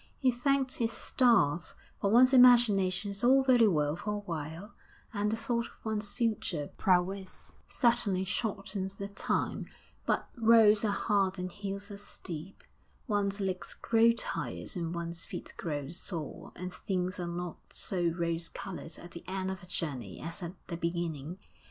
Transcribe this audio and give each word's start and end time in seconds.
He 0.17 0.31
thanked 0.31 0.77
his 0.79 0.91
stars, 0.91 1.75
for 1.99 2.09
one's 2.09 2.33
imagination 2.33 3.11
is 3.11 3.23
all 3.23 3.43
very 3.43 3.67
well 3.67 3.95
for 3.95 4.13
a 4.15 4.17
while, 4.21 4.73
and 5.13 5.29
the 5.29 5.35
thought 5.37 5.67
of 5.67 5.85
one's 5.85 6.11
future 6.11 6.71
prowess 6.75 7.51
certainly 7.67 8.23
shortens 8.23 8.95
the 8.95 9.07
time; 9.09 9.67
but 10.07 10.27
roads 10.35 10.83
are 10.83 10.87
hard 10.89 11.37
and 11.37 11.51
hills 11.51 11.91
are 11.91 11.99
steep, 11.99 12.63
one's 13.05 13.39
legs 13.39 13.75
grow 13.79 14.11
tired 14.11 14.75
and 14.75 14.95
one's 14.95 15.23
feet 15.23 15.53
grow 15.55 15.89
sore; 15.89 16.51
and 16.55 16.73
things 16.73 17.19
are 17.19 17.27
not 17.27 17.57
so 17.69 18.07
rose 18.07 18.49
coloured 18.49 18.97
at 18.97 19.11
the 19.11 19.23
end 19.27 19.51
of 19.51 19.61
a 19.61 19.67
journey 19.67 20.19
as 20.19 20.41
at 20.41 20.53
the 20.65 20.77
beginning. 20.77 21.37